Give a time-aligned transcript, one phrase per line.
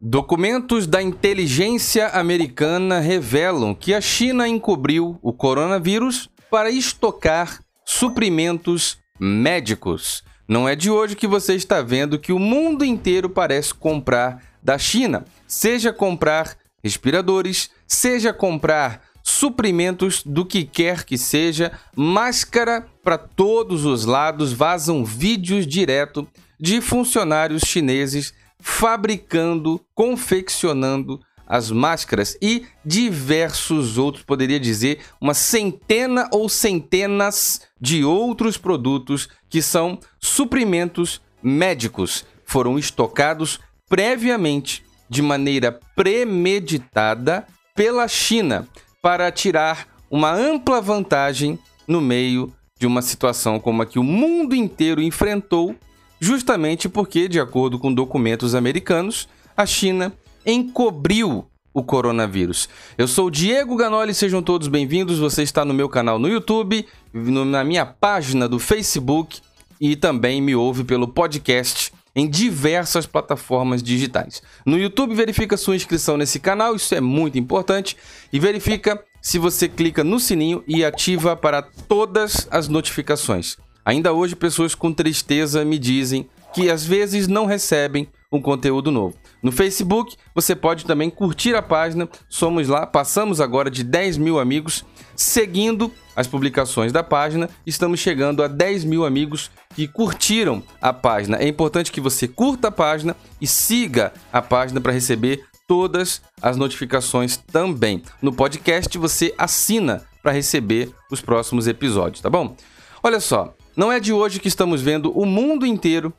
[0.00, 10.22] Documentos da inteligência americana revelam que a China encobriu o coronavírus para estocar suprimentos médicos.
[10.46, 14.78] Não é de hoje que você está vendo que o mundo inteiro parece comprar da
[14.78, 23.84] China, seja comprar respiradores, seja comprar suprimentos do que quer que seja, máscara para todos
[23.84, 26.26] os lados, vazam vídeos direto
[26.58, 36.48] de funcionários chineses fabricando, confeccionando as máscaras e diversos outros, poderia dizer, uma centena ou
[36.48, 42.26] centenas de outros produtos que são suprimentos médicos.
[42.44, 48.68] Foram estocados previamente, de maneira premeditada, pela China
[49.00, 54.54] para tirar uma ampla vantagem no meio de uma situação como a que o mundo
[54.54, 55.76] inteiro enfrentou
[56.20, 60.12] justamente porque, de acordo com documentos americanos, a China
[60.44, 62.68] encobriu o coronavírus.
[62.96, 65.18] Eu sou Diego Ganoli, sejam todos bem-vindos.
[65.18, 69.40] Você está no meu canal no YouTube, na minha página do Facebook
[69.80, 74.42] e também me ouve pelo podcast em diversas plataformas digitais.
[74.66, 77.96] No YouTube, verifica sua inscrição nesse canal, isso é muito importante,
[78.32, 83.56] e verifica se você clica no sininho e ativa para todas as notificações.
[83.88, 89.16] Ainda hoje, pessoas com tristeza me dizem que às vezes não recebem um conteúdo novo.
[89.42, 92.06] No Facebook, você pode também curtir a página.
[92.28, 94.84] Somos lá, passamos agora de 10 mil amigos
[95.16, 97.48] seguindo as publicações da página.
[97.66, 101.38] Estamos chegando a 10 mil amigos que curtiram a página.
[101.38, 106.58] É importante que você curta a página e siga a página para receber todas as
[106.58, 108.02] notificações também.
[108.20, 112.54] No podcast, você assina para receber os próximos episódios, tá bom?
[113.02, 116.12] Olha só, não é de hoje que estamos vendo o mundo inteiro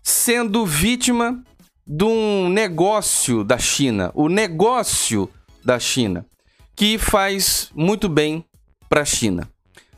[0.00, 1.42] sendo vítima
[1.84, 5.28] de um negócio da China, o negócio
[5.64, 6.24] da China,
[6.76, 8.44] que faz muito bem
[8.88, 9.50] para a China.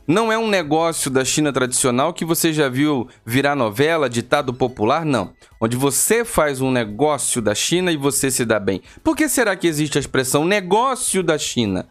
[0.07, 5.05] Não é um negócio da China tradicional que você já viu virar novela, ditado popular,
[5.05, 5.33] não.
[5.61, 8.81] Onde você faz um negócio da China e você se dá bem.
[9.03, 11.87] Por que será que existe a expressão negócio da China?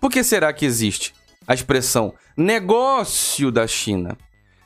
[0.00, 1.12] Por que será que existe
[1.44, 4.16] a expressão negócio da China?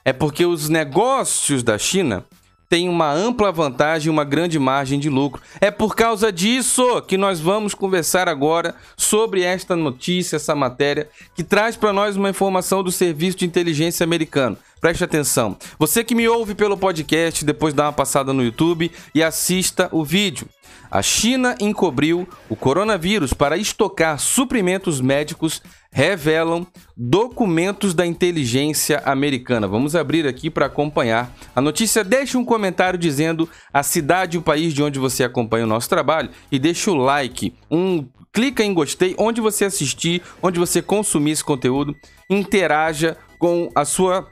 [0.05, 2.25] É porque os negócios da China
[2.73, 5.43] têm uma ampla vantagem e uma grande margem de lucro.
[5.61, 11.45] É por causa disso que nós vamos conversar agora sobre esta notícia, essa matéria, que
[11.45, 14.57] traz para nós uma informação do Serviço de Inteligência Americano.
[14.81, 15.55] Preste atenção.
[15.79, 20.03] Você que me ouve pelo podcast, depois dá uma passada no YouTube e assista o
[20.03, 20.49] vídeo.
[20.91, 26.67] A China encobriu o coronavírus para estocar suprimentos médicos, revelam
[26.97, 29.69] documentos da inteligência americana.
[29.69, 32.03] Vamos abrir aqui para acompanhar a notícia.
[32.03, 35.89] Deixe um comentário dizendo a cidade e o país de onde você acompanha o nosso
[35.89, 41.33] trabalho e deixe o like, um clica em gostei onde você assistir, onde você consumir
[41.33, 41.95] esse conteúdo,
[42.31, 44.27] interaja com a sua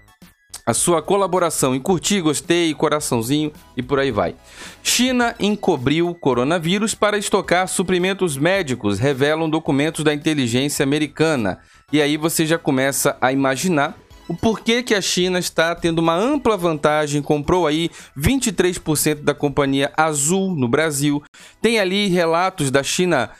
[0.70, 4.36] a sua colaboração em curtir, gostei, coraçãozinho e por aí vai.
[4.84, 11.58] China encobriu coronavírus para estocar suprimentos médicos, revelam documentos da inteligência americana.
[11.92, 13.98] E aí você já começa a imaginar
[14.28, 19.92] o porquê que a China está tendo uma ampla vantagem, comprou aí 23% da companhia
[19.96, 21.20] Azul no Brasil.
[21.60, 23.30] Tem ali relatos da China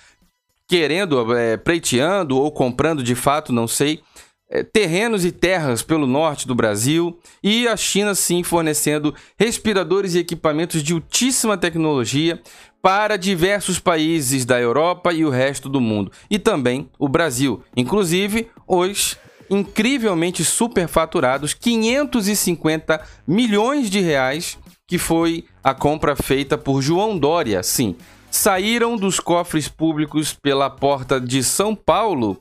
[0.67, 4.01] querendo, é, preiteando ou comprando de fato, não sei,
[4.73, 10.83] terrenos e terras pelo norte do Brasil e a China sim fornecendo respiradores e equipamentos
[10.83, 12.41] de altíssima tecnologia
[12.83, 16.11] para diversos países da Europa e o resto do mundo.
[16.29, 19.17] E também o Brasil, inclusive os
[19.49, 24.57] incrivelmente superfaturados 550 milhões de reais
[24.87, 27.95] que foi a compra feita por João Dória, sim,
[28.29, 32.41] saíram dos cofres públicos pela porta de São Paulo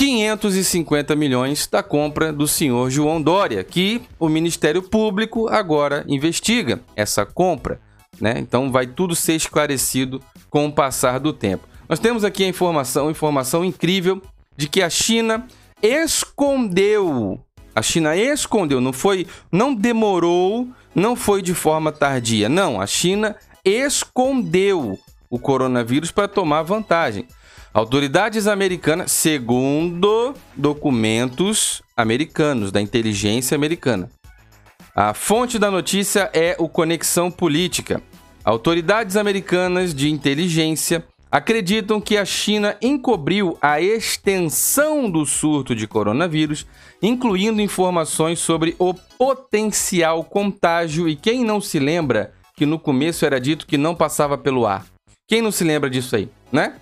[0.00, 7.26] 550 milhões da compra do senhor João Dória, que o Ministério Público agora investiga essa
[7.26, 7.78] compra.
[8.18, 8.36] Né?
[8.38, 11.68] Então vai tudo ser esclarecido com o passar do tempo.
[11.86, 14.22] Nós temos aqui a informação, informação incrível
[14.56, 15.46] de que a China
[15.82, 17.38] escondeu,
[17.76, 23.36] a China escondeu, não foi, não demorou, não foi de forma tardia, não, a China
[23.62, 24.98] escondeu
[25.28, 27.26] o coronavírus para tomar vantagem.
[27.72, 34.10] Autoridades americanas, segundo documentos americanos, da inteligência americana.
[34.92, 38.02] A fonte da notícia é o Conexão Política.
[38.44, 46.66] Autoridades americanas de inteligência acreditam que a China encobriu a extensão do surto de coronavírus,
[47.00, 51.08] incluindo informações sobre o potencial contágio.
[51.08, 54.84] E quem não se lembra que no começo era dito que não passava pelo ar.
[55.28, 56.74] Quem não se lembra disso aí, né?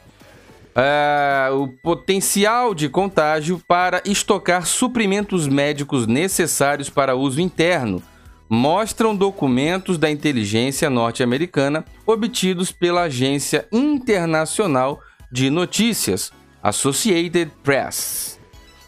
[0.80, 8.00] É, o potencial de contágio para estocar suprimentos médicos necessários para uso interno
[8.48, 15.00] mostram documentos da inteligência norte-americana obtidos pela agência internacional
[15.32, 16.30] de notícias
[16.62, 18.38] Associated Press.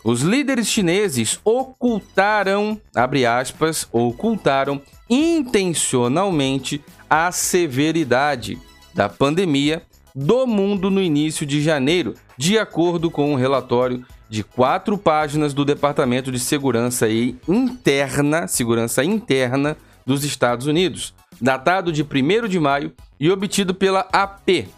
[0.04, 8.56] Os líderes chineses ocultaram, abre aspas, ocultaram intencionalmente a severidade
[8.94, 9.82] da pandemia
[10.14, 15.64] do mundo no início de janeiro, de acordo com um relatório de quatro páginas do
[15.64, 17.06] Departamento de Segurança
[17.48, 19.76] Interna, Segurança Interna
[20.06, 24.68] dos Estados Unidos, datado de 1 de maio e obtido pela AP.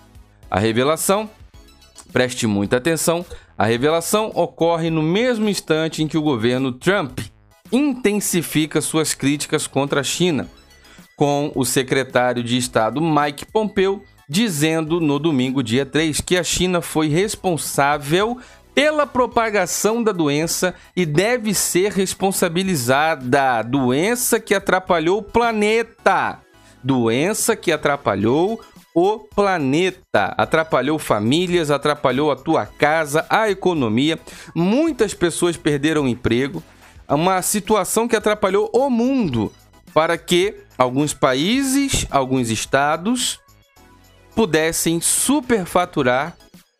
[0.50, 1.28] A revelação,
[2.12, 3.24] preste muita atenção,
[3.56, 7.20] a revelação ocorre no mesmo instante em que o governo Trump
[7.70, 10.48] intensifica suas críticas contra a China,
[11.16, 14.02] com o secretário de Estado Mike Pompeo
[14.32, 18.38] dizendo no domingo, dia 3, que a China foi responsável
[18.74, 23.60] pela propagação da doença e deve ser responsabilizada.
[23.62, 26.38] Doença que atrapalhou o planeta.
[26.82, 28.58] Doença que atrapalhou
[28.94, 30.34] o planeta.
[30.38, 34.18] Atrapalhou famílias, atrapalhou a tua casa, a economia.
[34.54, 36.62] Muitas pessoas perderam emprego.
[37.06, 39.52] Uma situação que atrapalhou o mundo
[39.92, 43.41] para que alguns países, alguns estados
[44.34, 46.36] pudessem superfaturar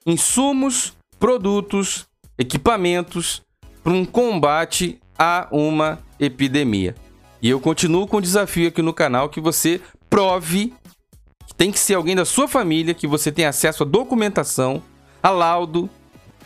[0.07, 2.07] insumos, produtos,
[2.39, 3.43] equipamentos
[3.83, 6.95] para um combate a uma epidemia.
[7.41, 10.73] E eu continuo com o desafio aqui no canal que você prove
[11.47, 14.83] que tem que ser alguém da sua família, que você tem acesso à documentação,
[15.23, 15.91] a laudo,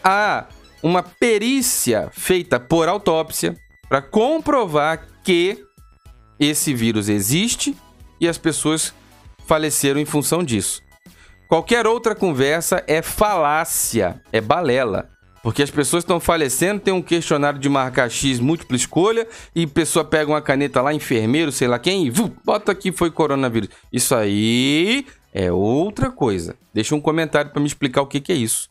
[0.03, 0.47] a
[0.83, 3.57] uma perícia feita por autópsia
[3.89, 5.65] para comprovar que
[6.39, 7.77] esse vírus existe
[8.21, 8.93] e as pessoas
[9.47, 10.86] faleceram em função disso.
[11.49, 15.09] Qualquer outra conversa é falácia, é balela.
[15.43, 19.69] Porque as pessoas estão falecendo, tem um questionário de marcar X múltipla escolha e a
[19.69, 23.69] pessoa pega uma caneta lá, enfermeiro, sei lá quem, e vu, bota aqui foi coronavírus.
[23.93, 26.57] Isso aí é outra coisa.
[26.75, 28.69] Deixa um comentário para me explicar o que, que é isso.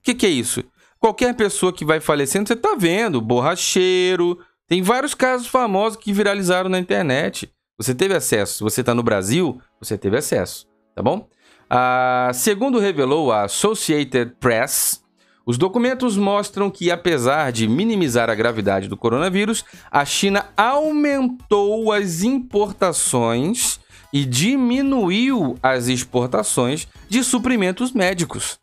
[0.00, 0.62] O que, que é isso?
[1.00, 4.38] Qualquer pessoa que vai falecendo, você tá vendo, borracheiro.
[4.66, 7.50] Tem vários casos famosos que viralizaram na internet.
[7.78, 8.58] Você teve acesso.
[8.58, 11.26] Se você está no Brasil, você teve acesso, tá bom?
[11.70, 15.02] Ah, segundo revelou a Associated Press,
[15.44, 22.22] os documentos mostram que, apesar de minimizar a gravidade do coronavírus, a China aumentou as
[22.22, 23.80] importações
[24.12, 28.58] e diminuiu as exportações de suprimentos médicos.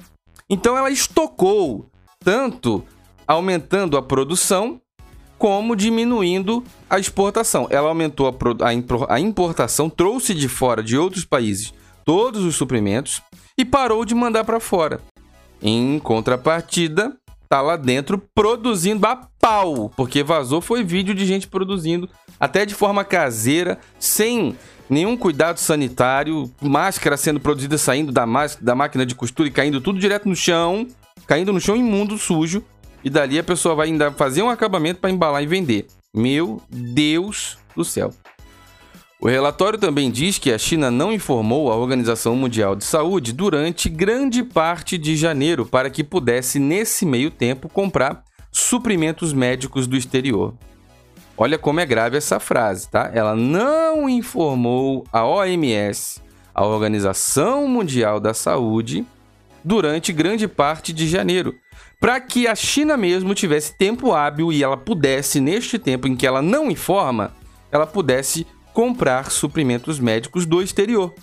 [0.49, 2.83] Então, ela estocou, tanto
[3.27, 4.81] aumentando a produção
[5.37, 7.67] como diminuindo a exportação.
[7.69, 11.73] Ela aumentou a, a importação, trouxe de fora de outros países
[12.05, 13.21] todos os suprimentos
[13.57, 15.01] e parou de mandar para fora.
[15.61, 17.17] Em contrapartida,
[17.49, 22.07] tá lá dentro produzindo a pau, porque vazou foi vídeo de gente produzindo
[22.39, 24.55] até de forma caseira, sem
[24.89, 28.25] nenhum cuidado sanitário, máscara sendo produzida saindo da,
[28.61, 30.87] da máquina de costura e caindo tudo direto no chão,
[31.25, 32.63] caindo no chão imundo, sujo,
[33.03, 35.87] e dali a pessoa vai ainda fazer um acabamento para embalar e vender.
[36.13, 38.13] Meu Deus do céu.
[39.19, 43.89] O relatório também diz que a China não informou a Organização Mundial de Saúde durante
[43.89, 50.53] grande parte de janeiro para que pudesse, nesse meio tempo, comprar suprimentos médicos do exterior.
[51.37, 53.09] Olha como é grave essa frase, tá?
[53.13, 56.21] Ela não informou a OMS,
[56.53, 59.05] a Organização Mundial da Saúde,
[59.63, 61.55] durante grande parte de janeiro,
[61.99, 66.27] para que a China mesmo tivesse tempo hábil e ela pudesse, neste tempo em que
[66.27, 67.33] ela não informa,
[67.71, 71.13] ela pudesse comprar suprimentos médicos do exterior.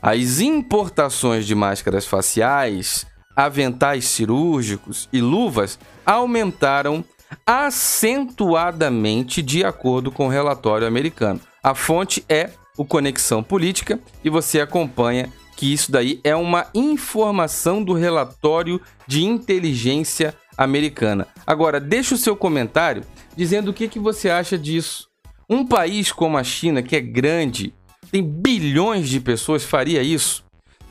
[0.00, 7.04] As importações de máscaras faciais, aventais cirúrgicos e luvas aumentaram
[7.46, 11.40] acentuadamente de acordo com o relatório americano.
[11.62, 17.84] A fonte é o Conexão Política e você acompanha que isso daí é uma informação
[17.84, 21.28] do relatório de inteligência americana.
[21.46, 23.04] Agora, deixa o seu comentário
[23.36, 25.11] dizendo o que, que você acha disso.
[25.48, 27.74] Um país como a China, que é grande,
[28.10, 30.44] tem bilhões de pessoas, faria isso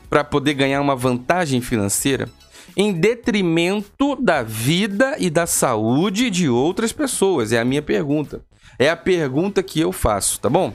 [0.08, 2.28] para poder ganhar uma vantagem financeira
[2.76, 7.52] em detrimento da vida e da saúde de outras pessoas?
[7.52, 8.42] É a minha pergunta.
[8.78, 10.72] É a pergunta que eu faço, tá bom?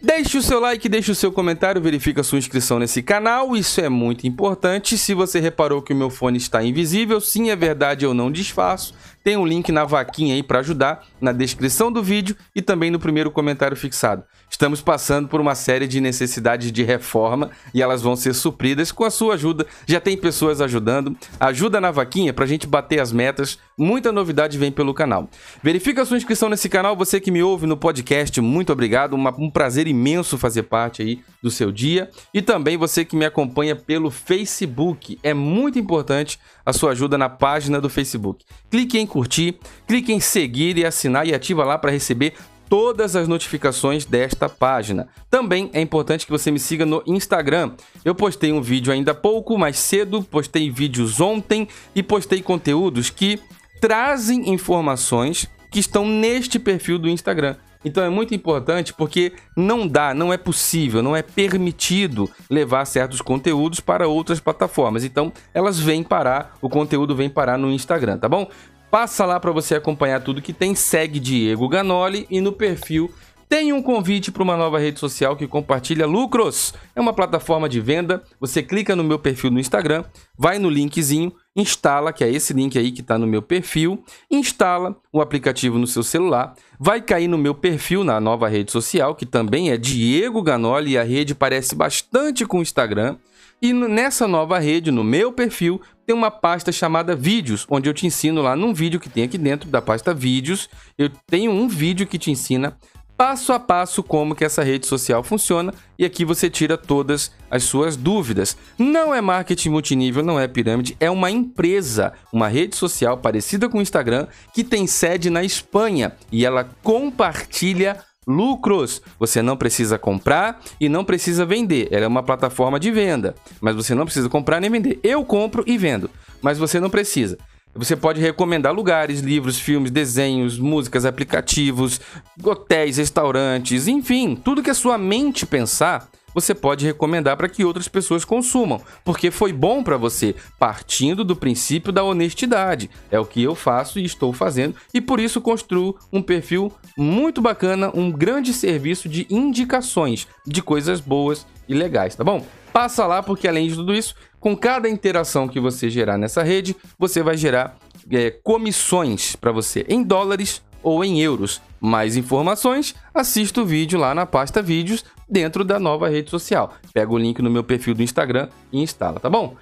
[0.00, 3.80] Deixe o seu like, deixe o seu comentário, verifique a sua inscrição nesse canal, isso
[3.80, 4.98] é muito importante.
[4.98, 8.94] Se você reparou que o meu fone está invisível, sim, é verdade, eu não disfarço.
[9.22, 12.98] Tem um link na vaquinha aí para ajudar na descrição do vídeo e também no
[12.98, 14.24] primeiro comentário fixado.
[14.52, 19.02] Estamos passando por uma série de necessidades de reforma e elas vão ser supridas com
[19.02, 19.66] a sua ajuda.
[19.86, 21.16] Já tem pessoas ajudando.
[21.40, 23.58] Ajuda na vaquinha para a gente bater as metas.
[23.78, 25.28] Muita novidade vem pelo canal.
[25.62, 26.94] Verifica a sua inscrição nesse canal.
[26.96, 29.14] Você que me ouve no podcast, muito obrigado.
[29.14, 32.10] Uma, um prazer imenso fazer parte aí do seu dia.
[32.34, 35.18] E também você que me acompanha pelo Facebook.
[35.22, 38.44] É muito importante a sua ajuda na página do Facebook.
[38.70, 42.32] Clique em curtir, clique em seguir e assinar e ativa lá para receber
[42.66, 45.06] todas as notificações desta página.
[45.30, 47.72] Também é importante que você me siga no Instagram.
[48.02, 53.38] Eu postei um vídeo ainda pouco mais cedo, postei vídeos ontem e postei conteúdos que
[53.82, 57.56] trazem informações que estão neste perfil do Instagram.
[57.84, 63.20] Então é muito importante porque não dá, não é possível, não é permitido levar certos
[63.20, 65.04] conteúdos para outras plataformas.
[65.04, 68.48] Então elas vêm parar, o conteúdo vem parar no Instagram, tá bom?
[68.92, 70.74] Passa lá para você acompanhar tudo que tem.
[70.74, 73.10] Segue Diego Ganoli e no perfil
[73.48, 76.74] tem um convite para uma nova rede social que compartilha lucros.
[76.94, 78.22] É uma plataforma de venda.
[78.38, 80.04] Você clica no meu perfil no Instagram,
[80.36, 84.94] vai no linkzinho, instala, que é esse link aí que está no meu perfil, instala
[85.10, 89.24] o aplicativo no seu celular, vai cair no meu perfil na nova rede social, que
[89.24, 93.16] também é Diego Ganoli, e a rede parece bastante com o Instagram.
[93.62, 98.04] E nessa nova rede, no meu perfil, tem uma pasta chamada Vídeos, onde eu te
[98.04, 100.68] ensino lá num vídeo que tem aqui dentro da pasta Vídeos.
[100.98, 102.76] Eu tenho um vídeo que te ensina
[103.16, 107.62] passo a passo como que essa rede social funciona e aqui você tira todas as
[107.62, 108.56] suas dúvidas.
[108.76, 113.78] Não é marketing multinível, não é pirâmide, é uma empresa, uma rede social parecida com
[113.78, 119.02] o Instagram que tem sede na Espanha e ela compartilha lucros.
[119.18, 121.88] Você não precisa comprar e não precisa vender.
[121.90, 124.98] Ela é uma plataforma de venda, mas você não precisa comprar nem vender.
[125.02, 126.10] Eu compro e vendo,
[126.40, 127.38] mas você não precisa.
[127.74, 132.00] Você pode recomendar lugares, livros, filmes, desenhos, músicas, aplicativos,
[132.44, 137.88] hotéis, restaurantes, enfim, tudo que a sua mente pensar você pode recomendar para que outras
[137.88, 142.90] pessoas consumam, porque foi bom para você, partindo do princípio da honestidade.
[143.10, 147.40] É o que eu faço e estou fazendo, e por isso construo um perfil muito
[147.40, 152.44] bacana, um grande serviço de indicações de coisas boas e legais, tá bom?
[152.72, 156.74] Passa lá, porque além de tudo isso, com cada interação que você gerar nessa rede,
[156.98, 157.76] você vai gerar
[158.10, 161.60] é, comissões para você em dólares ou em euros.
[161.80, 166.74] Mais informações, assista o vídeo lá na pasta vídeos dentro da nova rede social.
[166.92, 169.56] Pega o link no meu perfil do Instagram e instala, tá bom?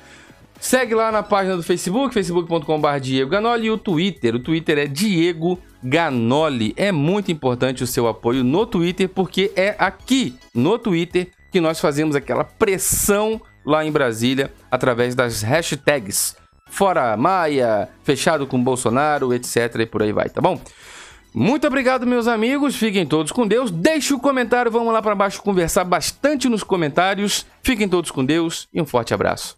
[0.60, 4.34] Segue lá na página do Facebook, facebook.com.br Diego Ganoli e o Twitter.
[4.34, 6.74] O Twitter é Diego Ganoli.
[6.76, 11.80] É muito importante o seu apoio no Twitter, porque é aqui no Twitter que nós
[11.80, 16.36] fazemos aquela pressão lá em Brasília através das hashtags
[16.70, 19.74] Fora Maia, fechado com Bolsonaro, etc.
[19.80, 20.58] e por aí vai, tá bom?
[21.34, 22.76] Muito obrigado, meus amigos.
[22.76, 23.70] Fiquem todos com Deus.
[23.70, 27.46] Deixe o comentário, vamos lá para baixo conversar bastante nos comentários.
[27.62, 29.56] Fiquem todos com Deus e um forte abraço.